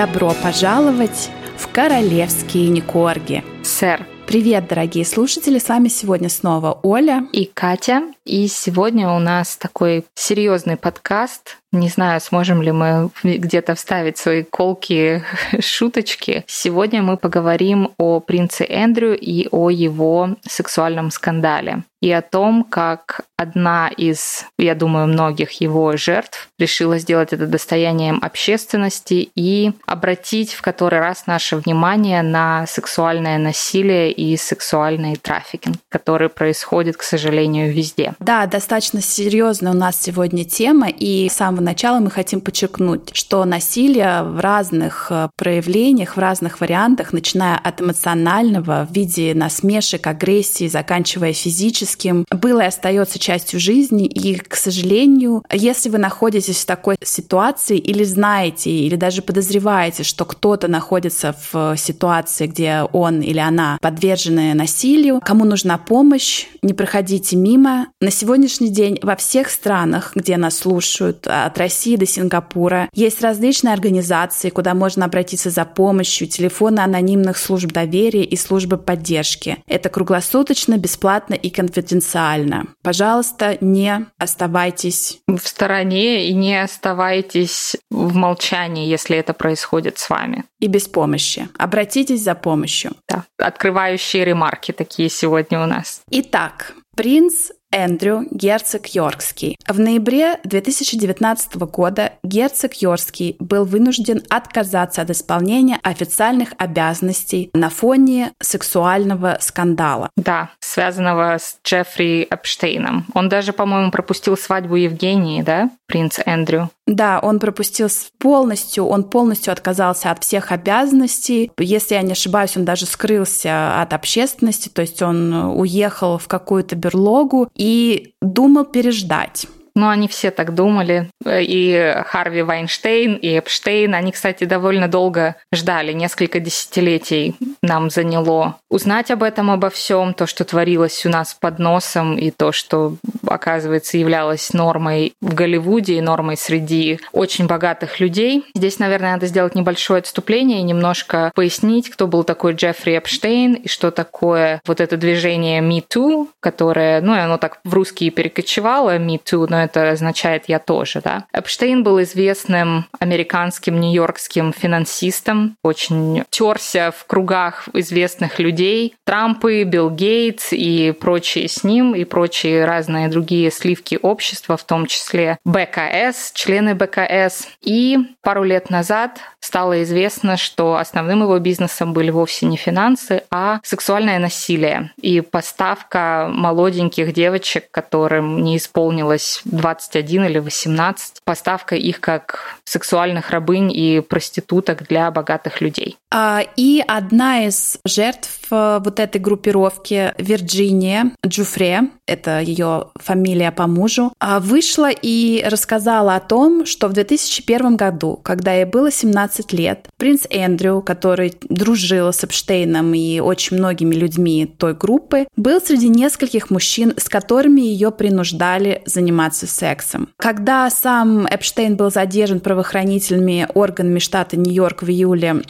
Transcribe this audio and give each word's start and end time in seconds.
Добро 0.00 0.32
пожаловать 0.42 1.28
в 1.58 1.68
королевские 1.68 2.70
Никорги. 2.70 3.44
Сэр, 3.62 4.06
Привет, 4.26 4.66
дорогие 4.68 5.04
слушатели! 5.04 5.58
С 5.58 5.68
вами 5.68 5.88
сегодня 5.88 6.30
снова 6.30 6.78
Оля 6.82 7.26
и 7.32 7.44
Катя. 7.44 8.04
И 8.30 8.46
сегодня 8.46 9.10
у 9.10 9.18
нас 9.18 9.56
такой 9.56 10.04
серьезный 10.14 10.76
подкаст. 10.76 11.58
Не 11.72 11.88
знаю, 11.88 12.20
сможем 12.20 12.62
ли 12.62 12.70
мы 12.70 13.10
где-то 13.24 13.74
вставить 13.74 14.18
свои 14.18 14.44
колки, 14.44 15.24
шуточки. 15.60 16.44
Сегодня 16.46 17.02
мы 17.02 17.16
поговорим 17.16 17.90
о 17.98 18.20
принце 18.20 18.64
Эндрю 18.64 19.18
и 19.18 19.48
о 19.50 19.68
его 19.70 20.36
сексуальном 20.42 21.10
скандале. 21.10 21.82
И 22.00 22.10
о 22.10 22.22
том, 22.22 22.64
как 22.64 23.20
одна 23.36 23.88
из, 23.88 24.46
я 24.58 24.74
думаю, 24.74 25.06
многих 25.06 25.60
его 25.60 25.96
жертв 25.98 26.48
решила 26.58 26.98
сделать 26.98 27.34
это 27.34 27.46
достоянием 27.46 28.20
общественности 28.22 29.30
и 29.34 29.72
обратить 29.86 30.54
в 30.54 30.62
который 30.62 30.98
раз 30.98 31.26
наше 31.26 31.56
внимание 31.56 32.22
на 32.22 32.66
сексуальное 32.66 33.36
насилие 33.36 34.12
и 34.12 34.36
сексуальный 34.38 35.16
трафикинг, 35.16 35.76
который 35.90 36.30
происходит, 36.30 36.96
к 36.96 37.02
сожалению, 37.02 37.70
везде. 37.70 38.14
Да, 38.20 38.44
достаточно 38.44 39.00
серьезная 39.00 39.72
у 39.72 39.74
нас 39.74 39.98
сегодня 39.98 40.44
тема, 40.44 40.88
и 40.88 41.30
с 41.30 41.36
самого 41.36 41.62
начала 41.62 42.00
мы 42.00 42.10
хотим 42.10 42.42
подчеркнуть, 42.42 43.10
что 43.14 43.46
насилие 43.46 44.22
в 44.24 44.40
разных 44.40 45.06
э, 45.10 45.30
проявлениях, 45.36 46.16
в 46.16 46.20
разных 46.20 46.60
вариантах, 46.60 47.14
начиная 47.14 47.56
от 47.56 47.80
эмоционального 47.80 48.86
в 48.88 48.94
виде 48.94 49.32
насмешек, 49.34 50.06
агрессии, 50.06 50.68
заканчивая 50.68 51.32
физическим, 51.32 52.26
было 52.30 52.60
и 52.60 52.66
остается 52.66 53.18
частью 53.18 53.58
жизни. 53.58 54.04
И, 54.04 54.36
к 54.36 54.54
сожалению, 54.54 55.42
если 55.50 55.88
вы 55.88 55.96
находитесь 55.96 56.62
в 56.62 56.66
такой 56.66 56.96
ситуации 57.02 57.78
или 57.78 58.04
знаете, 58.04 58.70
или 58.70 58.96
даже 58.96 59.22
подозреваете, 59.22 60.02
что 60.02 60.26
кто-то 60.26 60.68
находится 60.68 61.34
в 61.52 61.74
ситуации, 61.78 62.48
где 62.48 62.82
он 62.92 63.22
или 63.22 63.38
она 63.38 63.78
подвержены 63.80 64.52
насилию, 64.52 65.22
кому 65.24 65.46
нужна 65.46 65.78
помощь, 65.78 66.44
не 66.60 66.74
проходите 66.74 67.36
мимо. 67.36 67.86
На 68.10 68.16
сегодняшний 68.16 68.70
день 68.70 68.98
во 69.02 69.14
всех 69.14 69.48
странах, 69.48 70.16
где 70.16 70.36
нас 70.36 70.58
слушают, 70.58 71.28
от 71.28 71.56
России 71.56 71.94
до 71.94 72.06
Сингапура, 72.06 72.88
есть 72.92 73.22
различные 73.22 73.72
организации, 73.72 74.50
куда 74.50 74.74
можно 74.74 75.04
обратиться 75.04 75.48
за 75.48 75.64
помощью, 75.64 76.26
телефоны 76.26 76.80
анонимных 76.80 77.38
служб 77.38 77.70
доверия 77.70 78.24
и 78.24 78.34
службы 78.34 78.78
поддержки. 78.78 79.58
Это 79.68 79.90
круглосуточно, 79.90 80.76
бесплатно 80.76 81.34
и 81.34 81.50
конфиденциально. 81.50 82.64
Пожалуйста, 82.82 83.58
не 83.60 84.06
оставайтесь 84.18 85.20
в 85.28 85.46
стороне 85.46 86.26
и 86.26 86.34
не 86.34 86.60
оставайтесь 86.60 87.76
в 87.92 88.16
молчании, 88.16 88.88
если 88.88 89.18
это 89.18 89.34
происходит 89.34 90.00
с 90.00 90.10
вами. 90.10 90.46
И 90.58 90.66
без 90.66 90.88
помощи. 90.88 91.48
Обратитесь 91.56 92.24
за 92.24 92.34
помощью. 92.34 92.90
Да. 93.08 93.22
Открывающие 93.38 94.24
ремарки 94.24 94.72
такие 94.72 95.08
сегодня 95.10 95.62
у 95.62 95.66
нас. 95.66 96.02
Итак, 96.10 96.74
принц 96.96 97.50
Эндрю, 97.72 98.26
герцог 98.32 98.86
Йоркский. 98.88 99.56
В 99.68 99.78
ноябре 99.78 100.40
2019 100.42 101.54
года 101.56 102.14
герцог 102.24 102.74
Йоркский 102.74 103.36
был 103.38 103.64
вынужден 103.64 104.22
отказаться 104.28 105.02
от 105.02 105.10
исполнения 105.10 105.78
официальных 105.82 106.50
обязанностей 106.58 107.50
на 107.54 107.70
фоне 107.70 108.32
сексуального 108.40 109.38
скандала. 109.40 110.10
Да, 110.16 110.50
связанного 110.58 111.38
с 111.38 111.58
Джеффри 111.64 112.26
Эпштейном. 112.28 113.06
Он 113.14 113.28
даже, 113.28 113.52
по-моему, 113.52 113.92
пропустил 113.92 114.36
свадьбу 114.36 114.74
Евгении, 114.74 115.42
да, 115.42 115.70
принц 115.86 116.18
Эндрю? 116.24 116.70
Да, 116.86 117.20
он 117.20 117.38
пропустил 117.38 117.88
полностью, 118.18 118.84
он 118.84 119.04
полностью 119.04 119.52
отказался 119.52 120.10
от 120.10 120.24
всех 120.24 120.50
обязанностей. 120.50 121.52
Если 121.56 121.94
я 121.94 122.02
не 122.02 122.12
ошибаюсь, 122.12 122.56
он 122.56 122.64
даже 122.64 122.86
скрылся 122.86 123.80
от 123.80 123.92
общественности, 123.92 124.68
то 124.68 124.82
есть 124.82 125.00
он 125.00 125.32
уехал 125.56 126.18
в 126.18 126.26
какую-то 126.26 126.74
берлогу 126.74 127.48
и 127.60 128.14
думал 128.22 128.64
переждать. 128.64 129.46
Ну, 129.74 129.88
они 129.88 130.08
все 130.08 130.30
так 130.30 130.54
думали. 130.54 131.10
И 131.26 131.94
Харви 132.06 132.42
Вайнштейн, 132.42 133.14
и 133.14 133.38
Эпштейн. 133.38 133.94
Они, 133.94 134.12
кстати, 134.12 134.44
довольно 134.44 134.88
долго 134.88 135.36
ждали. 135.52 135.92
Несколько 135.92 136.40
десятилетий 136.40 137.36
нам 137.62 137.90
заняло 137.90 138.56
узнать 138.68 139.10
об 139.10 139.22
этом, 139.22 139.50
обо 139.50 139.70
всем. 139.70 140.14
То, 140.14 140.26
что 140.26 140.44
творилось 140.44 141.04
у 141.06 141.08
нас 141.08 141.34
под 141.34 141.58
носом, 141.58 142.16
и 142.16 142.30
то, 142.30 142.52
что, 142.52 142.96
оказывается, 143.26 143.98
являлось 143.98 144.52
нормой 144.52 145.14
в 145.20 145.34
Голливуде 145.34 145.94
и 145.94 146.00
нормой 146.00 146.36
среди 146.36 147.00
очень 147.12 147.46
богатых 147.46 148.00
людей. 148.00 148.44
Здесь, 148.54 148.78
наверное, 148.78 149.12
надо 149.12 149.26
сделать 149.26 149.54
небольшое 149.54 150.00
отступление 150.00 150.60
и 150.60 150.64
немножко 150.64 151.32
пояснить, 151.34 151.90
кто 151.90 152.06
был 152.06 152.24
такой 152.24 152.54
Джеффри 152.54 152.98
Эпштейн 152.98 153.54
и 153.54 153.68
что 153.68 153.90
такое 153.90 154.60
вот 154.66 154.80
это 154.80 154.96
движение 154.96 155.60
Me 155.60 155.82
Too, 155.86 156.28
которое, 156.40 157.00
ну, 157.00 157.12
оно 157.12 157.38
так 157.38 157.60
в 157.64 157.74
русский 157.74 158.10
перекочевало, 158.10 158.98
Me 158.98 159.18
Too, 159.22 159.46
но 159.48 159.59
это 159.60 159.90
означает 159.90 160.44
«я 160.48 160.58
тоже». 160.58 161.00
Да? 161.02 161.26
Эпштейн 161.32 161.82
был 161.82 162.02
известным 162.02 162.86
американским 162.98 163.80
нью-йоркским 163.80 164.52
финансистом, 164.52 165.56
очень 165.62 166.24
терся 166.30 166.92
в 166.96 167.06
кругах 167.06 167.68
известных 167.72 168.38
людей. 168.38 168.94
Трампы, 169.04 169.64
Билл 169.64 169.90
Гейтс 169.90 170.52
и 170.52 170.92
прочие 170.92 171.48
с 171.48 171.64
ним, 171.64 171.94
и 171.94 172.04
прочие 172.04 172.64
разные 172.64 173.08
другие 173.08 173.50
сливки 173.50 173.98
общества, 174.00 174.56
в 174.56 174.64
том 174.64 174.86
числе 174.86 175.38
БКС, 175.44 176.32
члены 176.34 176.74
БКС. 176.74 177.48
И 177.60 177.98
пару 178.22 178.44
лет 178.44 178.70
назад 178.70 179.20
стало 179.40 179.82
известно, 179.82 180.36
что 180.36 180.76
основным 180.76 181.22
его 181.22 181.38
бизнесом 181.38 181.92
были 181.92 182.10
вовсе 182.10 182.46
не 182.46 182.56
финансы, 182.56 183.22
а 183.30 183.60
сексуальное 183.62 184.18
насилие 184.18 184.92
и 185.00 185.20
поставка 185.20 186.28
молоденьких 186.30 187.12
девочек, 187.12 187.70
которым 187.70 188.42
не 188.42 188.56
исполнилось 188.56 189.42
21 189.50 190.24
или 190.24 190.38
18, 190.38 191.20
поставка 191.24 191.76
их 191.76 192.00
как 192.00 192.56
сексуальных 192.64 193.30
рабынь 193.30 193.72
и 193.72 194.00
проституток 194.00 194.86
для 194.86 195.10
богатых 195.10 195.60
людей. 195.60 195.99
А, 196.12 196.42
и 196.56 196.82
одна 196.86 197.46
из 197.46 197.78
жертв 197.84 198.40
э, 198.50 198.80
вот 198.84 198.98
этой 198.98 199.20
группировки, 199.20 200.12
Вирджиния 200.18 201.12
Джуфре, 201.24 201.90
это 202.06 202.40
ее 202.40 202.88
фамилия 202.96 203.52
по 203.52 203.68
мужу, 203.68 204.12
а, 204.18 204.40
вышла 204.40 204.90
и 204.90 205.44
рассказала 205.46 206.16
о 206.16 206.20
том, 206.20 206.66
что 206.66 206.88
в 206.88 206.92
2001 206.92 207.76
году, 207.76 208.18
когда 208.22 208.52
ей 208.52 208.64
было 208.64 208.90
17 208.90 209.52
лет, 209.52 209.88
принц 209.96 210.26
Эндрю, 210.28 210.82
который 210.82 211.34
дружил 211.48 212.12
с 212.12 212.24
Эпштейном 212.24 212.92
и 212.94 213.20
очень 213.20 213.58
многими 213.58 213.94
людьми 213.94 214.46
той 214.46 214.74
группы, 214.74 215.28
был 215.36 215.60
среди 215.60 215.88
нескольких 215.88 216.50
мужчин, 216.50 216.94
с 216.96 217.08
которыми 217.08 217.60
ее 217.60 217.92
принуждали 217.92 218.82
заниматься 218.84 219.46
сексом. 219.46 220.08
Когда 220.16 220.68
сам 220.70 221.26
Эпштейн 221.26 221.76
был 221.76 221.92
задержан 221.92 222.40
правоохранительными 222.40 223.46
органами 223.54 224.00
штата 224.00 224.36
Нью-Йорк 224.36 224.82
в 224.82 224.90
июле 224.90 225.42